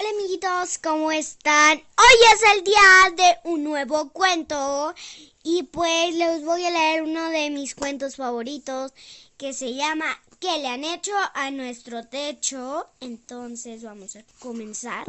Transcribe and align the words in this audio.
Hola 0.00 0.10
amiguitos, 0.10 0.78
¿cómo 0.78 1.10
están? 1.10 1.76
Hoy 1.76 2.16
es 2.32 2.56
el 2.56 2.62
día 2.62 2.78
de 3.16 3.50
un 3.50 3.64
nuevo 3.64 4.10
cuento 4.10 4.94
y 5.42 5.64
pues 5.64 6.14
les 6.14 6.44
voy 6.44 6.64
a 6.64 6.70
leer 6.70 7.02
uno 7.02 7.30
de 7.30 7.50
mis 7.50 7.74
cuentos 7.74 8.14
favoritos 8.14 8.92
que 9.36 9.52
se 9.52 9.74
llama 9.74 10.06
¿Qué 10.38 10.58
le 10.58 10.68
han 10.68 10.84
hecho 10.84 11.10
a 11.34 11.50
nuestro 11.50 12.06
techo? 12.06 12.86
Entonces 13.00 13.82
vamos 13.82 14.14
a 14.14 14.22
comenzar. 14.38 15.04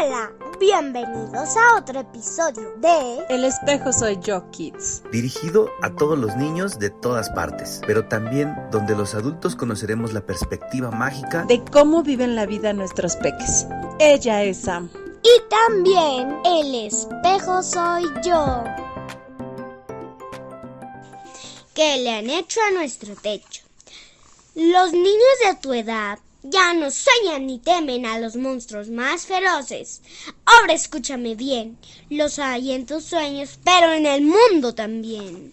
Hola, 0.00 0.32
bienvenidos 0.60 1.56
a 1.56 1.76
otro 1.76 2.00
episodio 2.00 2.72
de 2.76 3.24
El 3.28 3.44
espejo 3.44 3.92
soy 3.92 4.18
yo, 4.20 4.48
Kids. 4.50 5.02
Dirigido 5.10 5.70
a 5.82 5.90
todos 5.90 6.16
los 6.18 6.36
niños 6.36 6.78
de 6.78 6.90
todas 6.90 7.30
partes, 7.30 7.80
pero 7.86 8.06
también 8.06 8.54
donde 8.70 8.94
los 8.94 9.14
adultos 9.14 9.56
conoceremos 9.56 10.12
la 10.12 10.20
perspectiva 10.20 10.90
mágica 10.90 11.44
De 11.44 11.64
cómo 11.64 12.02
viven 12.02 12.36
la 12.36 12.46
vida 12.46 12.72
nuestros 12.72 13.16
peques. 13.16 13.66
Ella 13.98 14.44
es 14.44 14.58
Sam. 14.58 14.88
Y 15.22 15.48
también 15.48 16.36
el 16.44 16.74
espejo 16.86 17.62
soy 17.62 18.04
yo. 18.22 18.64
¿Qué 21.74 21.98
le 21.98 22.14
han 22.14 22.30
hecho 22.30 22.60
a 22.68 22.70
nuestro 22.72 23.16
techo? 23.16 23.62
Los 24.54 24.92
niños 24.92 25.38
de 25.44 25.56
tu 25.60 25.72
edad 25.72 26.18
ya 26.42 26.72
no 26.74 26.90
sueñan 26.90 27.46
ni 27.46 27.58
temen 27.58 28.06
a 28.06 28.18
los 28.18 28.36
monstruos 28.36 28.88
más 28.88 29.26
feroces. 29.26 30.02
Ahora 30.44 30.72
escúchame 30.72 31.34
bien, 31.34 31.78
los 32.10 32.38
hay 32.38 32.72
en 32.72 32.86
tus 32.86 33.04
sueños, 33.04 33.58
pero 33.64 33.92
en 33.92 34.06
el 34.06 34.22
mundo 34.22 34.74
también. 34.74 35.52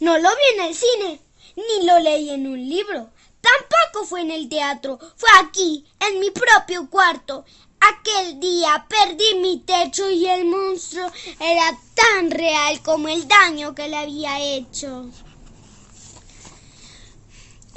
No 0.00 0.18
lo 0.18 0.28
vi 0.28 0.60
en 0.60 0.66
el 0.66 0.74
cine, 0.74 1.20
ni 1.56 1.86
lo 1.86 1.98
leí 1.98 2.30
en 2.30 2.46
un 2.46 2.68
libro. 2.68 3.10
Tampoco 3.40 4.06
fue 4.06 4.22
en 4.22 4.30
el 4.30 4.48
teatro, 4.48 4.98
fue 5.16 5.28
aquí, 5.40 5.84
en 6.00 6.18
mi 6.18 6.30
propio 6.30 6.88
cuarto. 6.90 7.44
Aquel 7.80 8.40
día 8.40 8.86
perdí 8.88 9.36
mi 9.36 9.60
techo 9.60 10.08
y 10.10 10.26
el 10.26 10.46
monstruo 10.46 11.10
era 11.38 11.78
tan 11.94 12.30
real 12.30 12.82
como 12.82 13.08
el 13.08 13.28
daño 13.28 13.74
que 13.74 13.88
le 13.88 13.96
había 13.96 14.40
hecho. 14.40 15.08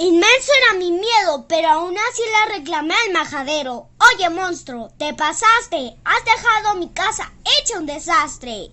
Inmenso 0.01 0.51
era 0.63 0.79
mi 0.79 0.91
miedo, 0.91 1.45
pero 1.49 1.67
aún 1.67 1.93
así 1.97 2.21
le 2.21 2.57
reclamé 2.57 2.93
al 3.05 3.11
majadero. 3.11 3.89
Oye, 4.15 4.29
monstruo, 4.29 4.89
te 4.97 5.13
pasaste. 5.13 5.97
Has 6.05 6.23
dejado 6.23 6.79
mi 6.79 6.87
casa 6.87 7.33
hecha 7.43 7.77
un 7.77 7.85
desastre. 7.85 8.71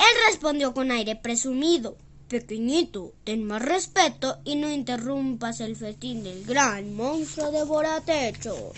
Él 0.00 0.16
respondió 0.26 0.74
con 0.74 0.90
aire 0.90 1.14
presumido. 1.14 1.96
Pequeñito, 2.26 3.12
ten 3.22 3.44
más 3.44 3.62
respeto 3.62 4.38
y 4.44 4.56
no 4.56 4.68
interrumpas 4.68 5.60
el 5.60 5.76
festín 5.76 6.24
del 6.24 6.44
gran 6.44 6.96
monstruo 6.96 7.52
devoratechos. 7.52 8.72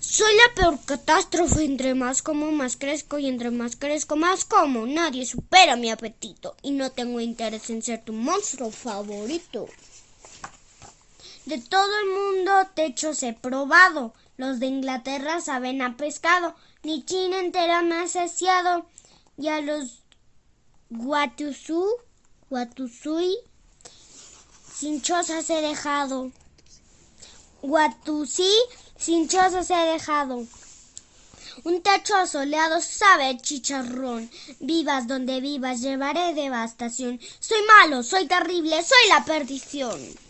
Soy 0.00 0.32
la 0.34 0.54
peor 0.60 0.80
catástrofe. 0.84 1.62
Entre 1.62 1.94
más 1.94 2.22
como, 2.22 2.50
más 2.50 2.76
crezco 2.76 3.20
y 3.20 3.28
entre 3.28 3.52
más 3.52 3.76
crezco, 3.76 4.16
más 4.16 4.44
como. 4.44 4.86
Nadie 4.86 5.24
supera 5.24 5.76
mi 5.76 5.88
apetito 5.88 6.56
y 6.62 6.72
no 6.72 6.90
tengo 6.90 7.20
interés 7.20 7.70
en 7.70 7.80
ser 7.80 8.04
tu 8.04 8.12
monstruo 8.12 8.72
favorito. 8.72 9.68
De 11.46 11.58
todo 11.58 11.90
el 12.00 12.08
mundo 12.08 12.52
techos 12.74 13.22
he 13.22 13.32
probado. 13.32 14.12
Los 14.36 14.58
de 14.58 14.66
Inglaterra 14.66 15.40
saben 15.40 15.80
a 15.80 15.96
pescado. 15.96 16.56
Ni 16.82 17.04
China 17.04 17.38
entera 17.38 17.82
me 17.82 18.00
ha 18.00 18.08
saciado. 18.08 18.86
Y 19.38 19.46
a 19.48 19.60
los 19.60 20.02
Guatusú, 20.90 21.86
Guatusui, 22.50 23.36
sin 24.74 25.02
chozas 25.02 25.48
he 25.50 25.60
dejado. 25.60 26.32
Guatusí, 27.62 28.52
sin 28.96 29.28
chozas 29.28 29.70
he 29.70 29.92
dejado. 29.92 30.44
Un 31.64 31.80
techo 31.80 32.26
soleado 32.26 32.80
sabe 32.80 33.38
chicharrón. 33.38 34.30
Vivas 34.58 35.06
donde 35.06 35.40
vivas, 35.40 35.80
llevaré 35.80 36.34
devastación. 36.34 37.20
Soy 37.38 37.58
malo, 37.78 38.02
soy 38.02 38.26
terrible, 38.26 38.82
soy 38.82 39.08
la 39.08 39.24
perdición. 39.24 40.25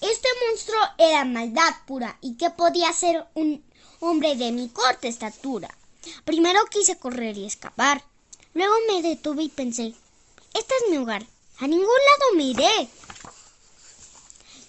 Este 0.00 0.28
monstruo 0.46 0.80
era 0.96 1.24
maldad 1.24 1.74
pura 1.86 2.18
y 2.20 2.36
que 2.36 2.50
podía 2.50 2.92
ser 2.92 3.26
un 3.34 3.64
hombre 4.00 4.36
de 4.36 4.52
mi 4.52 4.68
corta 4.68 5.08
estatura. 5.08 5.68
Primero 6.24 6.60
quise 6.70 6.98
correr 6.98 7.36
y 7.36 7.46
escapar. 7.46 8.04
Luego 8.54 8.74
me 8.88 9.02
detuve 9.02 9.42
y 9.42 9.48
pensé, 9.48 9.94
este 10.54 10.74
es 10.74 10.90
mi 10.90 10.96
hogar. 10.98 11.26
A 11.58 11.66
ningún 11.66 11.86
lado 11.86 12.34
me 12.36 12.44
iré. 12.44 12.88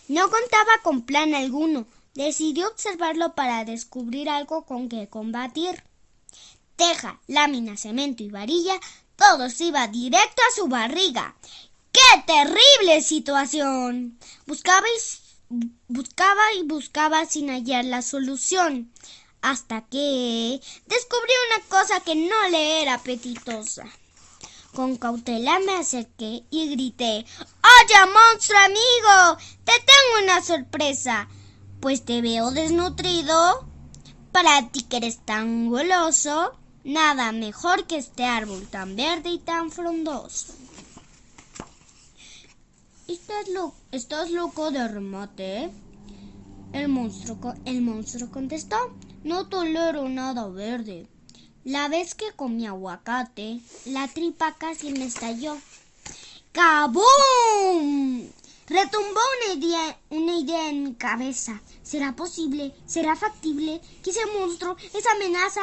No 0.07 0.29
contaba 0.29 0.81
con 0.83 1.03
plan 1.03 1.35
alguno. 1.35 1.85
Decidí 2.15 2.63
observarlo 2.63 3.35
para 3.35 3.63
descubrir 3.63 4.29
algo 4.29 4.65
con 4.65 4.89
que 4.89 5.07
combatir. 5.07 5.83
Teja, 6.75 7.19
lámina, 7.27 7.77
cemento 7.77 8.23
y 8.23 8.29
varilla, 8.29 8.79
todo 9.15 9.49
se 9.49 9.65
iba 9.65 9.87
directo 9.87 10.41
a 10.47 10.55
su 10.55 10.67
barriga. 10.67 11.35
¡Qué 11.91 12.23
terrible 12.25 13.01
situación! 13.01 14.19
Buscaba 14.45 14.85
y, 14.87 15.57
buscaba 15.87 16.53
y 16.53 16.63
buscaba 16.63 17.25
sin 17.25 17.49
hallar 17.49 17.85
la 17.85 18.01
solución, 18.01 18.91
hasta 19.41 19.81
que 19.81 20.59
descubrí 20.85 21.33
una 21.47 21.65
cosa 21.67 21.99
que 22.01 22.15
no 22.15 22.49
le 22.49 22.81
era 22.81 22.95
apetitosa. 22.95 23.85
Con 24.73 24.97
cautela 24.97 25.59
me 25.59 25.73
acerqué 25.73 26.43
y 26.51 26.69
grité 26.69 27.25
Oye, 27.63 28.11
monstruo 28.13 28.59
amigo, 28.59 29.37
te 29.63 29.73
tengo 29.73 30.23
una 30.23 30.43
sorpresa, 30.43 31.27
pues 31.79 32.05
te 32.05 32.21
veo 32.21 32.51
desnutrido. 32.51 33.67
Para 34.31 34.69
ti 34.69 34.83
que 34.83 34.97
eres 34.97 35.25
tan 35.25 35.69
goloso, 35.69 36.53
nada 36.83 37.31
mejor 37.31 37.87
que 37.87 37.97
este 37.97 38.25
árbol 38.25 38.67
tan 38.67 38.95
verde 38.95 39.29
y 39.29 39.39
tan 39.39 39.71
frondoso. 39.71 40.53
¿Estás, 43.09 43.47
¿Estás 43.91 44.29
loco 44.29 44.69
de 44.69 44.87
remate? 44.87 45.71
El 46.73 46.89
monstruo, 46.89 47.55
el 47.65 47.81
monstruo 47.81 48.29
contestó, 48.29 48.77
no 49.23 49.47
tolero 49.47 50.07
nada 50.07 50.47
verde. 50.49 51.07
La 51.63 51.87
vez 51.87 52.13
que 52.13 52.31
comí 52.33 52.67
aguacate, 52.67 53.61
la 53.85 54.07
tripa 54.09 54.53
casi 54.59 54.91
me 54.91 55.05
estalló. 55.05 55.57
¡Cabum! 56.51 58.29
Retumbó 58.67 59.21
una 59.37 59.53
idea, 59.55 59.99
una 60.11 60.37
idea 60.37 60.69
en 60.69 60.83
mi 60.83 60.93
cabeza. 60.93 61.63
¿Será 61.81 62.15
posible? 62.15 62.75
¿Será 62.85 63.15
factible 63.15 63.81
que 64.03 64.11
ese 64.11 64.23
monstruo, 64.37 64.77
esa 64.93 65.13
amenaza, 65.13 65.61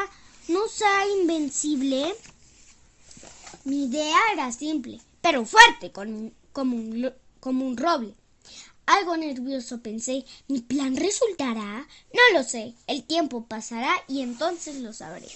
no 0.48 0.66
sea 0.66 1.06
invencible? 1.20 2.12
Mi 3.62 3.84
idea 3.84 4.18
era 4.32 4.50
simple, 4.50 5.00
pero 5.20 5.46
fuerte, 5.46 5.92
como, 5.92 6.10
un, 6.74 7.14
como 7.46 7.64
un 7.64 7.76
roble. 7.76 8.12
Algo 8.86 9.16
nervioso 9.16 9.80
pensé, 9.80 10.24
¿mi 10.48 10.62
plan 10.62 10.96
resultará? 10.96 11.86
No 12.12 12.20
lo 12.36 12.42
sé, 12.42 12.74
el 12.88 13.04
tiempo 13.04 13.46
pasará 13.46 13.92
y 14.08 14.22
entonces 14.22 14.80
lo 14.80 14.92
sabré. 14.92 15.28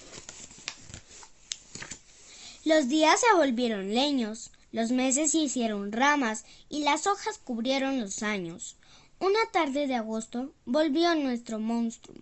Los 2.64 2.88
días 2.88 3.20
se 3.20 3.36
volvieron 3.36 3.94
leños, 3.94 4.50
los 4.72 4.90
meses 4.90 5.30
se 5.30 5.38
hicieron 5.38 5.92
ramas 5.92 6.44
y 6.68 6.82
las 6.82 7.06
hojas 7.06 7.38
cubrieron 7.38 8.00
los 8.00 8.24
años. 8.24 8.74
Una 9.20 9.38
tarde 9.52 9.86
de 9.86 9.94
agosto 9.94 10.52
volvió 10.64 11.14
nuestro 11.14 11.60
monstruo. 11.60 12.16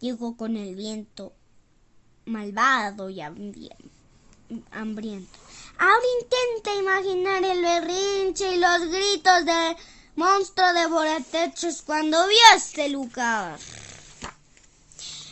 Llegó 0.00 0.36
con 0.36 0.58
el 0.58 0.76
viento 0.76 1.32
malvado 2.26 3.08
y 3.08 3.20
hambri- 3.20 3.74
hambriento. 4.70 5.38
Ahora 5.78 6.04
intenta 6.20 6.74
imaginar 6.74 7.44
el 7.44 7.62
berrinche 7.62 8.54
y 8.54 8.58
los 8.58 8.80
gritos 8.88 9.44
del 9.44 9.76
monstruo 10.16 10.72
devoratechos 10.72 11.82
cuando 11.82 12.26
vio 12.26 12.38
este 12.56 12.88
lugar. 12.88 13.58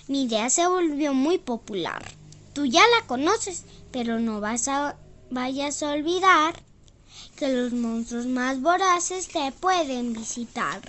Mi 0.08 0.24
idea 0.24 0.48
se 0.50 0.66
volvió 0.68 1.14
muy 1.14 1.38
popular. 1.38 2.04
Tú 2.52 2.64
ya 2.64 2.82
la 2.86 3.06
conoces, 3.06 3.64
pero 3.90 4.20
no 4.20 4.40
vas 4.40 4.68
a, 4.68 4.96
vayas 5.30 5.82
a 5.82 5.90
olvidar 5.90 6.62
que 7.36 7.48
los 7.48 7.72
monstruos 7.72 8.26
más 8.26 8.60
voraces 8.60 9.28
te 9.28 9.50
pueden 9.52 10.12
visitar. 10.12 10.80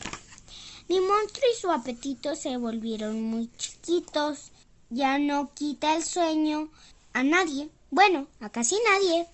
Mi 0.87 1.01
monstruo 1.01 1.43
y 1.51 1.59
su 1.59 1.71
apetito 1.71 2.35
se 2.35 2.57
volvieron 2.57 3.23
muy 3.23 3.49
chiquitos. 3.57 4.51
Ya 4.89 5.17
no 5.17 5.51
quita 5.53 5.95
el 5.95 6.03
sueño 6.03 6.69
a 7.13 7.23
nadie. 7.23 7.69
Bueno, 7.89 8.27
a 8.41 8.49
casi 8.49 8.75
nadie. 8.91 9.27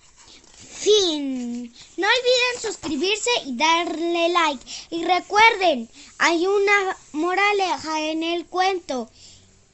Fin. 0.56 1.72
No 1.96 2.06
olviden 2.06 2.62
suscribirse 2.62 3.30
y 3.46 3.56
darle 3.56 4.28
like. 4.28 4.64
Y 4.90 5.04
recuerden, 5.04 5.88
hay 6.18 6.46
una 6.46 6.96
moraleja 7.12 8.00
en 8.00 8.22
el 8.22 8.46
cuento. 8.46 9.10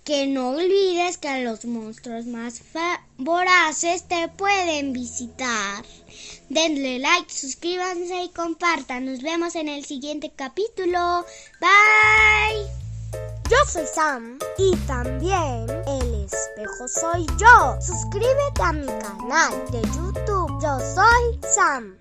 Que 0.05 0.27
no 0.27 0.51
olvides 0.51 1.19
que 1.19 1.43
los 1.43 1.67
monstruos 1.67 2.25
más 2.27 2.63
voraces 3.19 4.09
te 4.09 4.29
pueden 4.29 4.93
visitar. 4.93 5.85
Denle 6.49 6.99
like, 6.99 7.33
suscríbanse 7.33 8.25
y 8.25 8.29
compartan. 8.31 9.05
Nos 9.05 9.23
vemos 9.23 9.55
en 9.55 9.69
el 9.69 9.85
siguiente 9.85 10.33
capítulo. 10.35 11.25
Bye. 11.61 12.67
soy 13.71 13.87
Sam 13.95 14.39
y 14.59 14.75
también 14.87 15.67
el 15.87 16.20
espejo 16.51 16.89
soy 16.89 17.27
yo. 17.39 17.81
Suscríbete 17.81 18.63
a 18.63 18.73
mi 18.73 18.87
canal 18.87 19.53
de 19.71 19.83
YouTube. 19.83 20.61
Yo 20.63 20.79
soy 20.95 21.41
Sam. 21.55 21.97